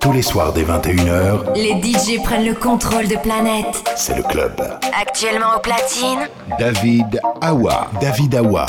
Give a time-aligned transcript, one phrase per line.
[0.00, 3.84] Tous les soirs dès 21h, Les DJ prennent le contrôle de planète.
[3.94, 4.52] c'est le club.
[4.98, 7.90] Actuellement au platine, David Awa.
[8.00, 8.66] David Awa.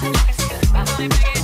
[0.00, 1.37] Bye.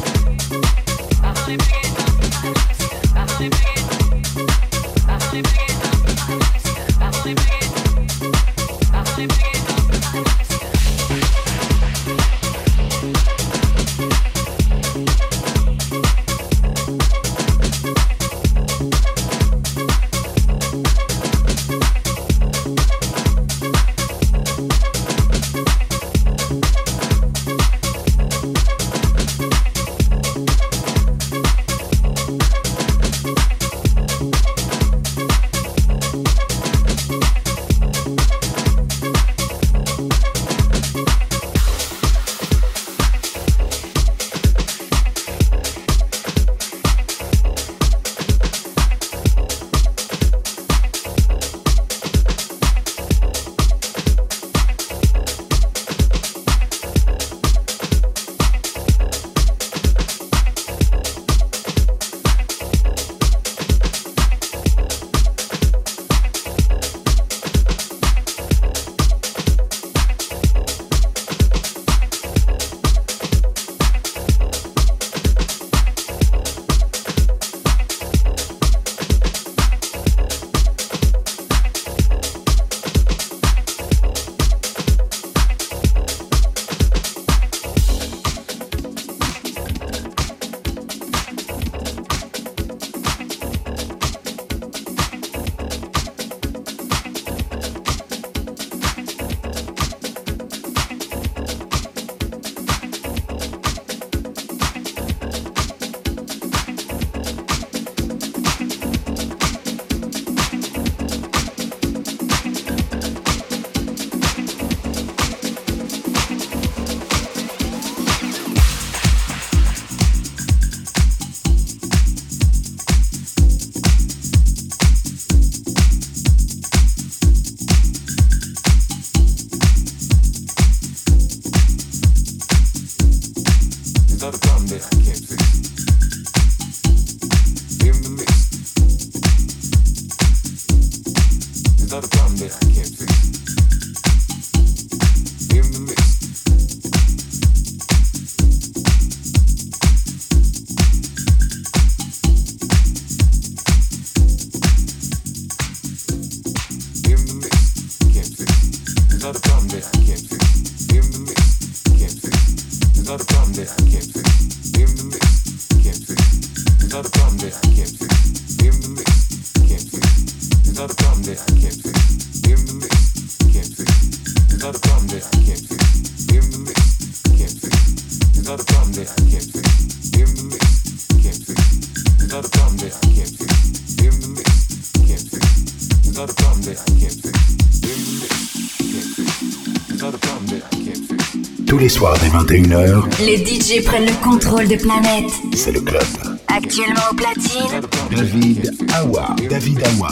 [192.75, 195.31] Les DJ prennent le contrôle de planète.
[195.55, 196.03] C'est le club.
[196.49, 197.71] Actuellement au platine.
[198.11, 199.37] David Awa.
[199.49, 200.09] David Awa.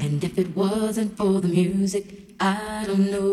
[0.00, 3.23] And if it wasn't for the music I don't know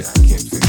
[0.00, 0.08] it.
[0.18, 0.59] I can't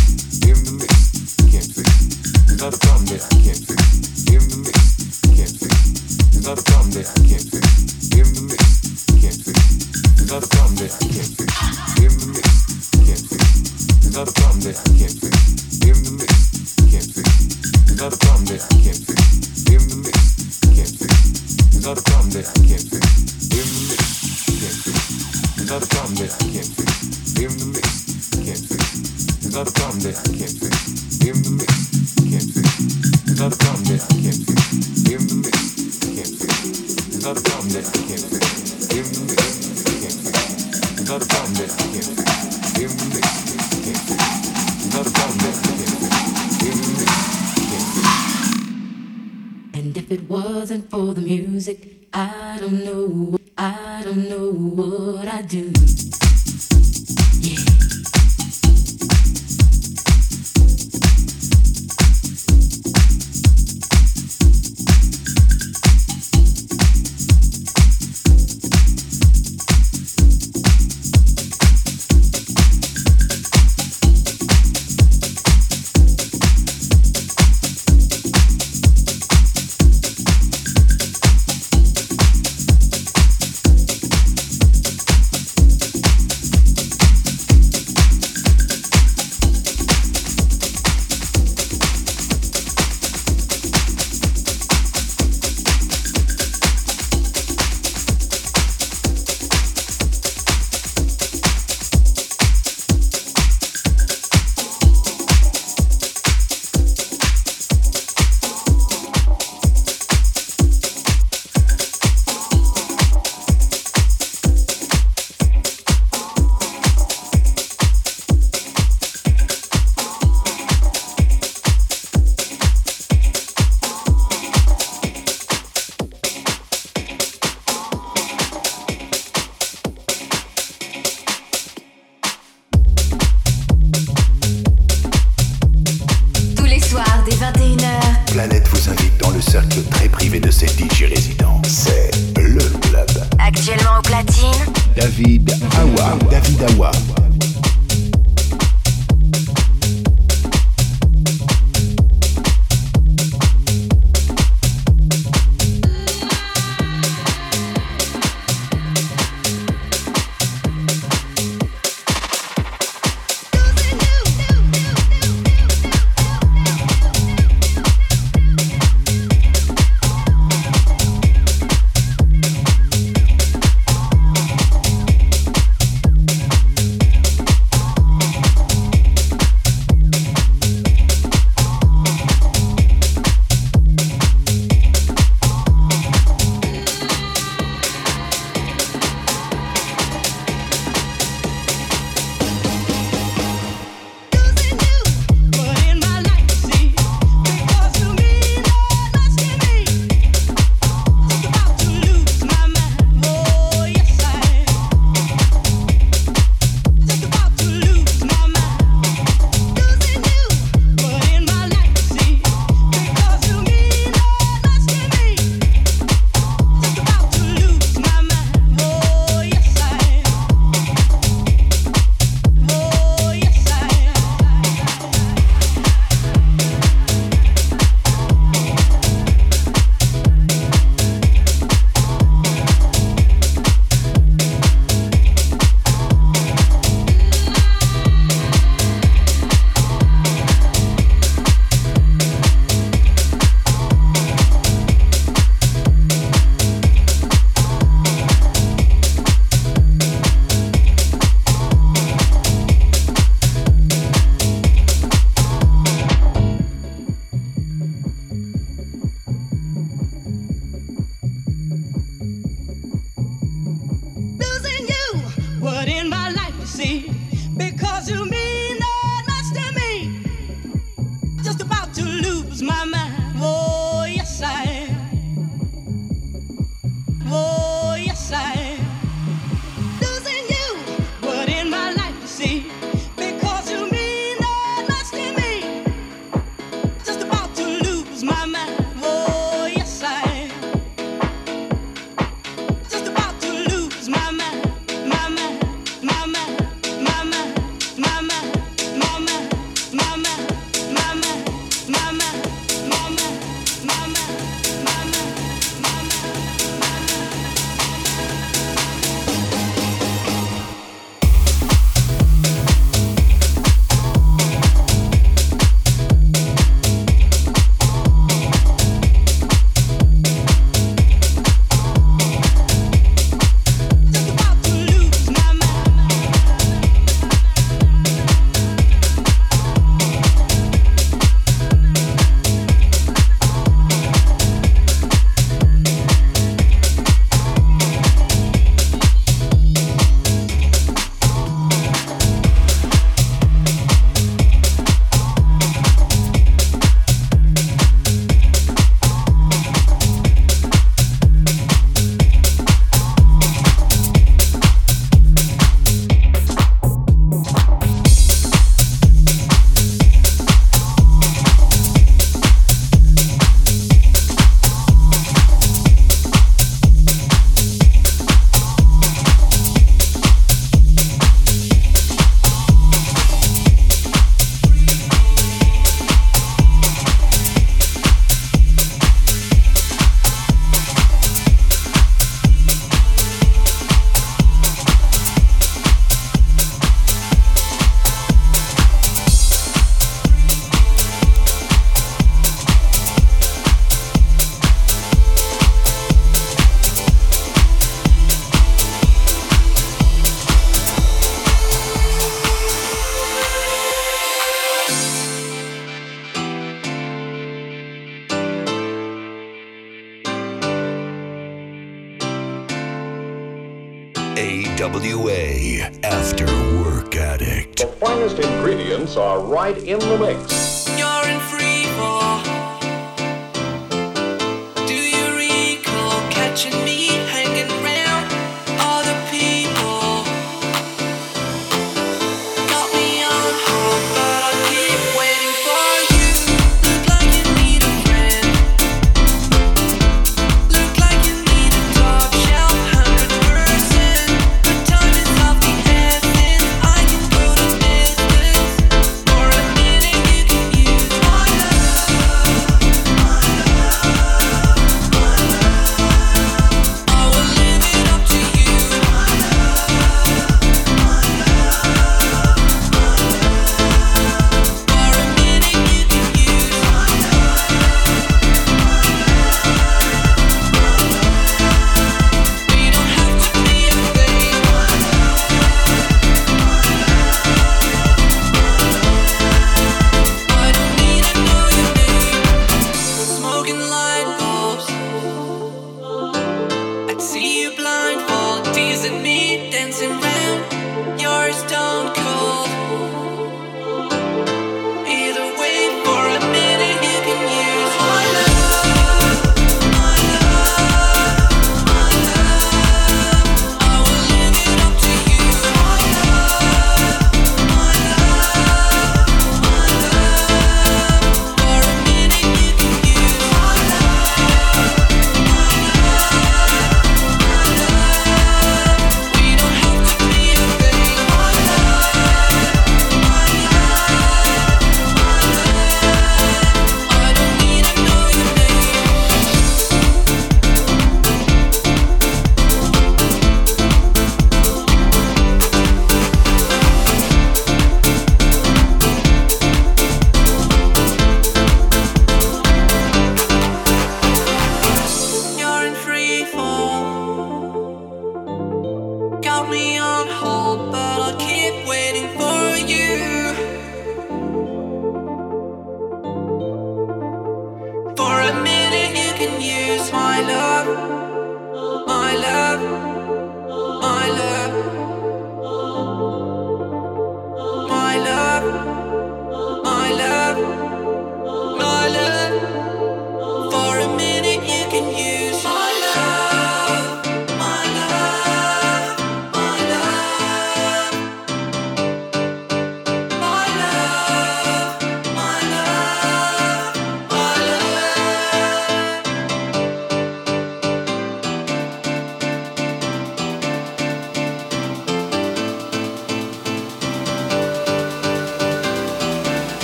[147.07, 147.20] my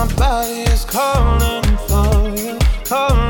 [0.00, 3.29] My body is calling for you, calling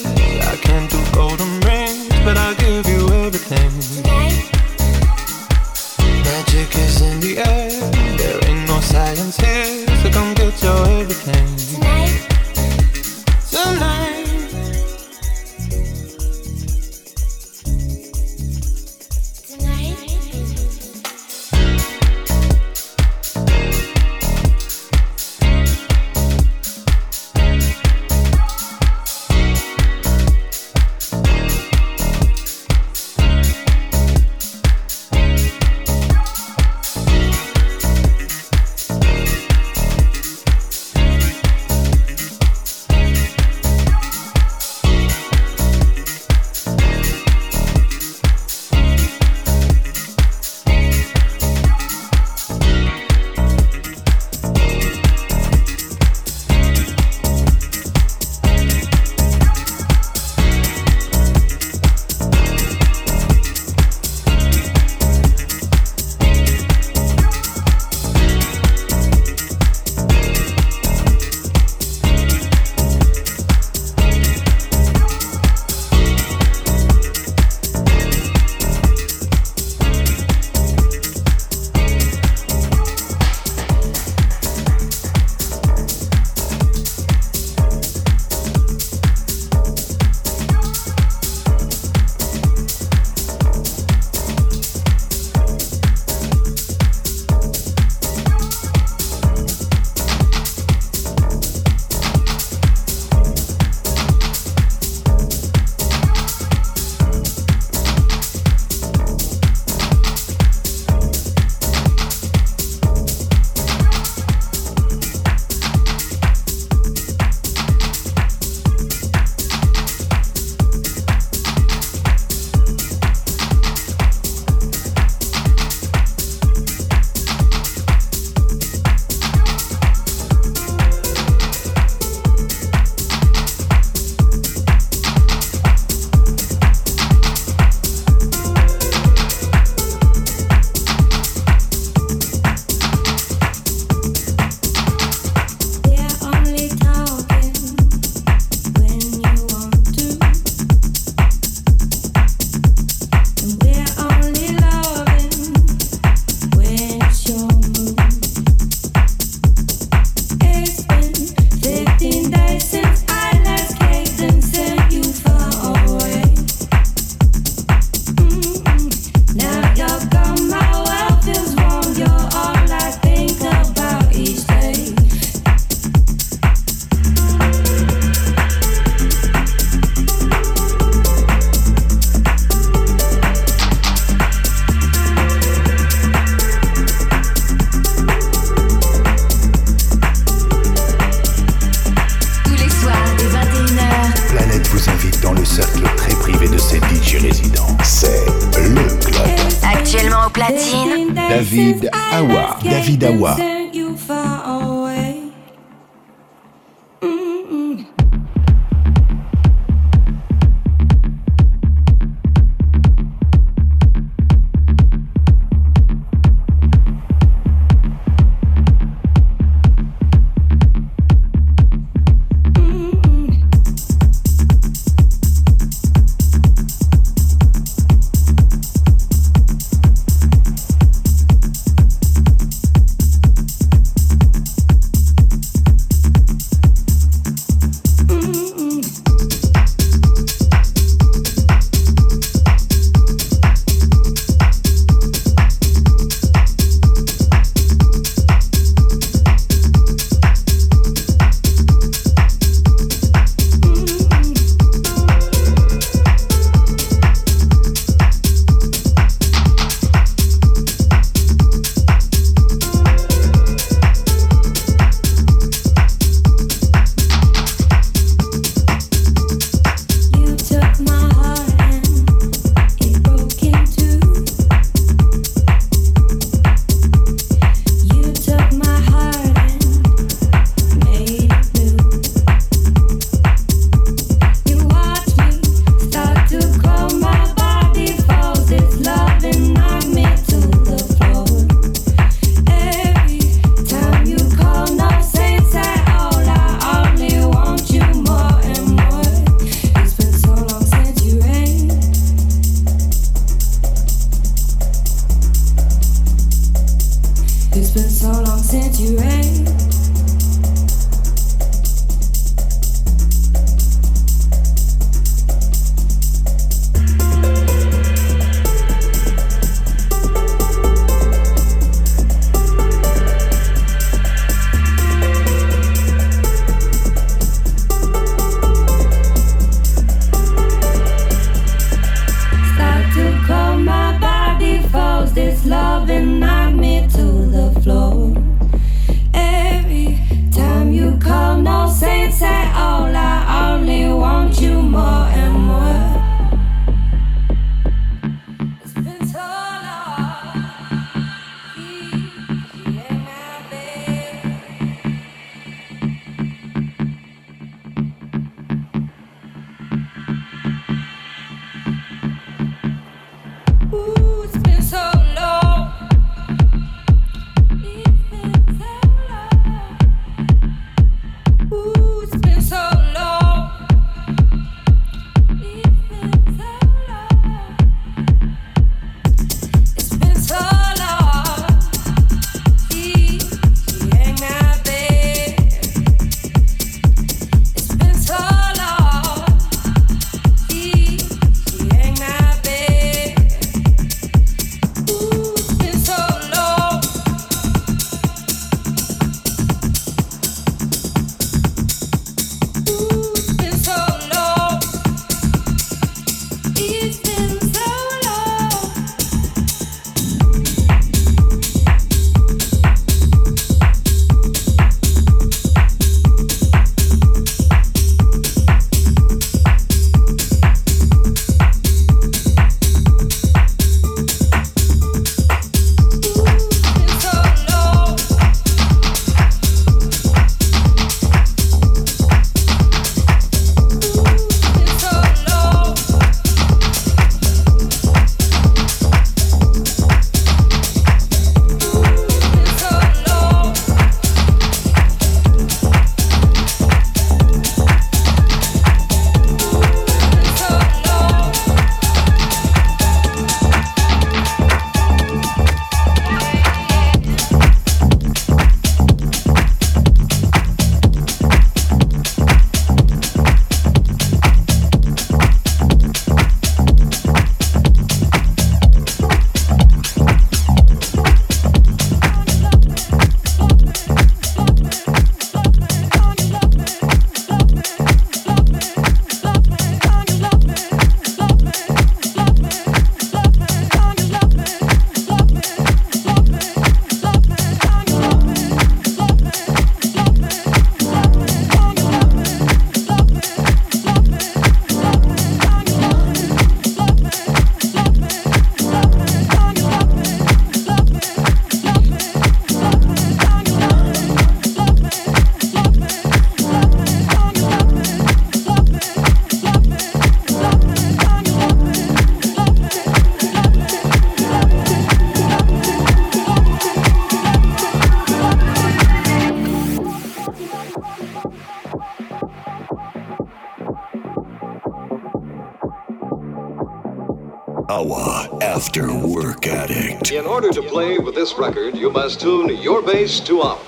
[528.61, 530.11] After Work Addict.
[530.11, 533.60] In order to play with this record, you must tune your bass to up.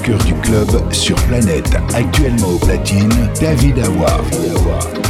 [0.00, 1.70] du club sur Planète.
[1.94, 5.01] Actuellement au platine, David Awar.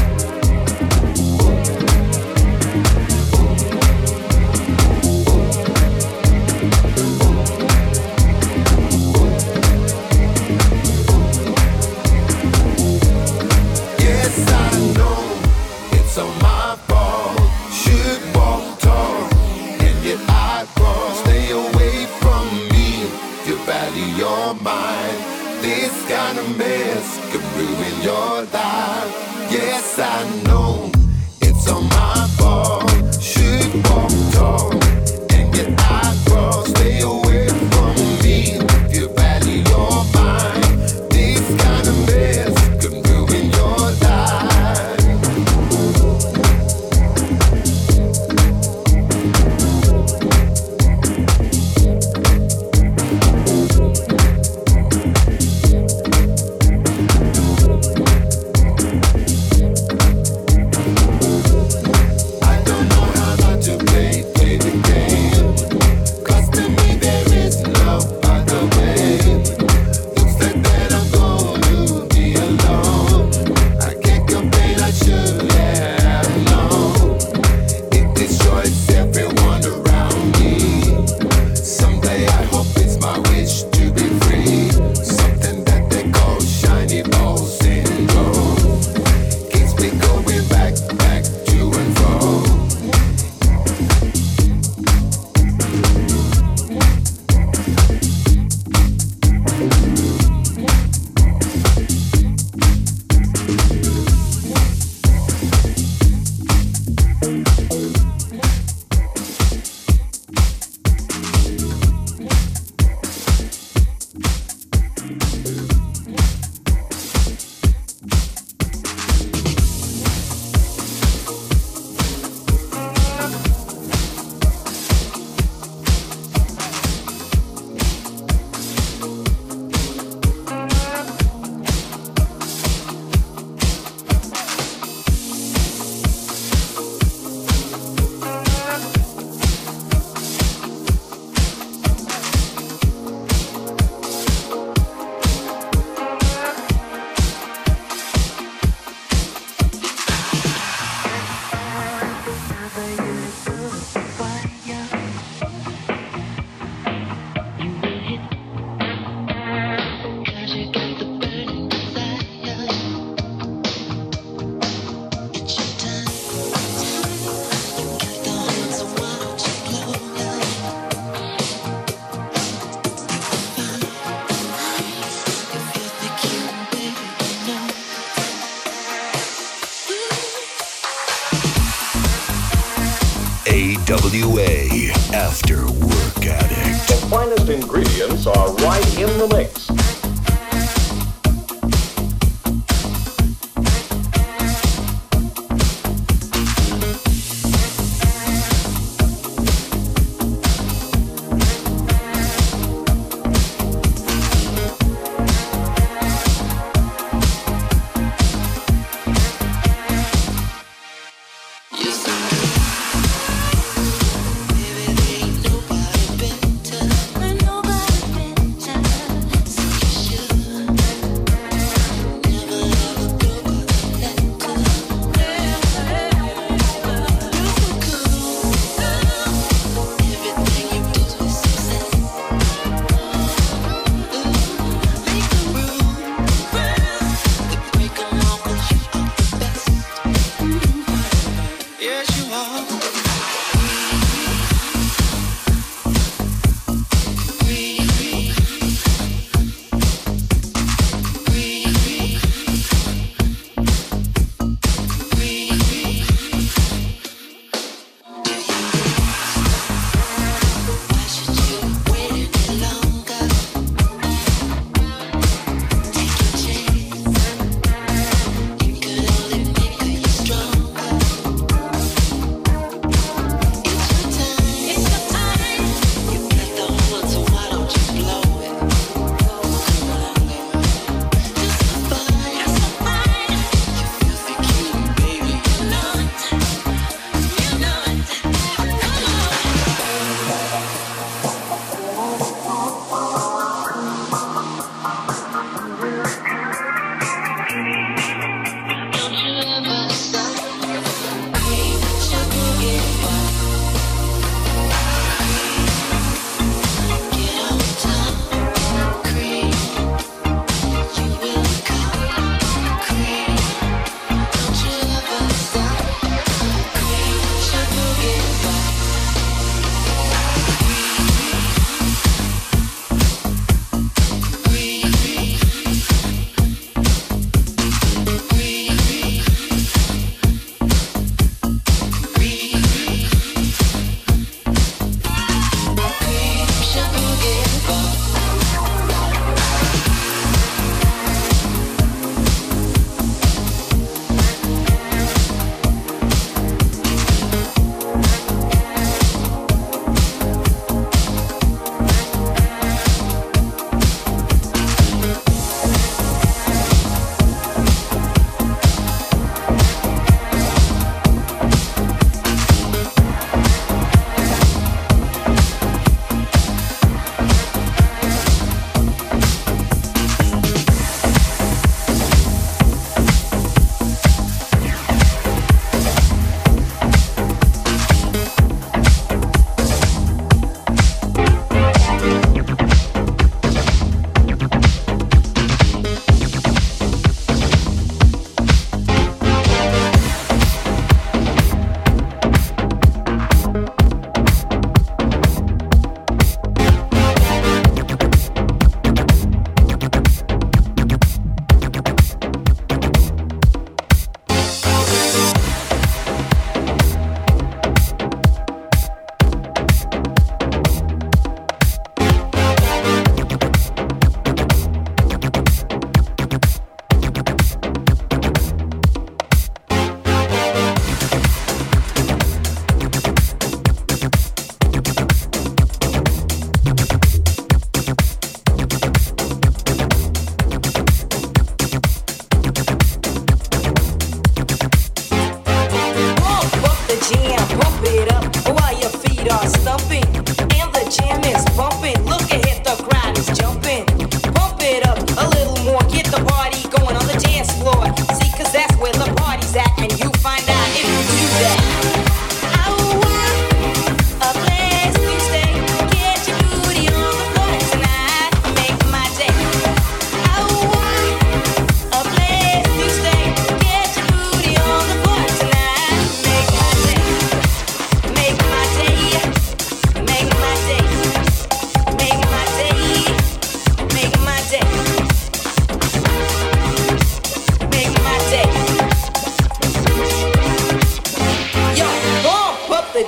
[183.93, 186.88] WA After Work Addict.
[186.88, 189.26] The finest ingredients are right in the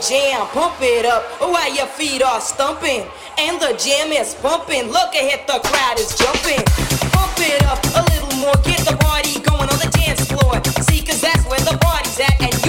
[0.01, 3.07] jam, pump it up while your feet are stumping.
[3.39, 4.91] And the jam is pumping.
[4.91, 6.63] Look ahead, the crowd is jumping.
[7.13, 10.63] Pump it up a little more, get the party going on the dance floor.
[10.87, 12.41] See, cause that's where the party's at.
[12.41, 12.64] And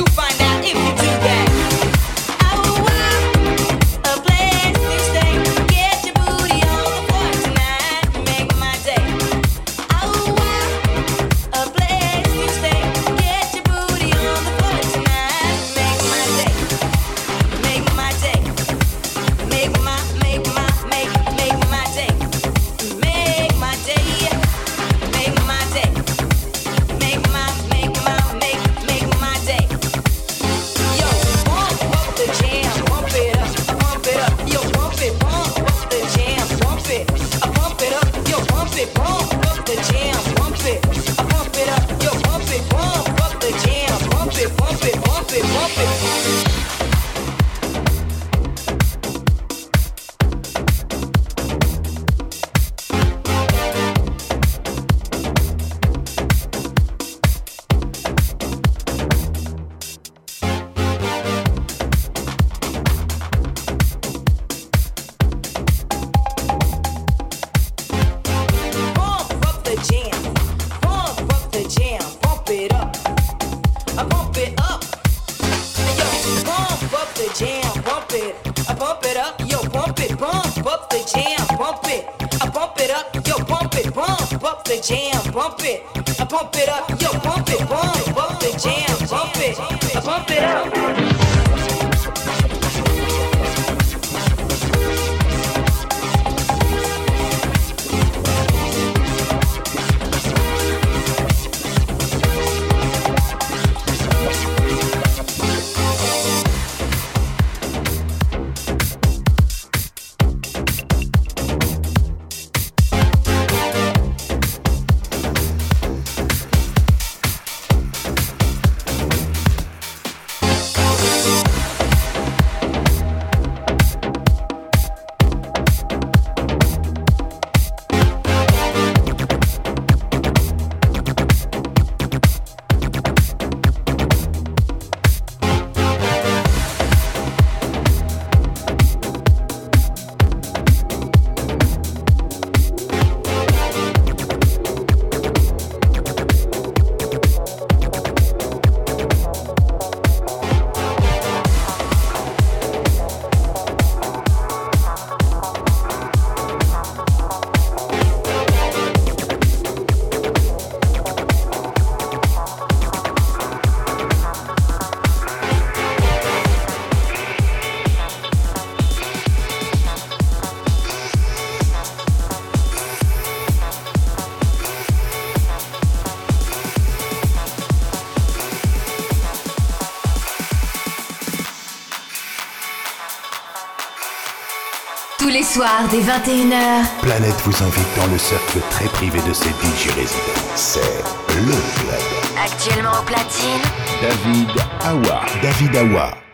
[185.55, 186.83] soir dès 21h.
[187.01, 190.51] Planète vous invite dans le cercle très privé de ses DJ résidents.
[190.55, 190.81] C'est
[191.29, 192.01] le club.
[192.43, 193.61] Actuellement au platine,
[194.01, 194.49] David
[194.83, 195.21] Awa.
[195.41, 196.24] David Awa.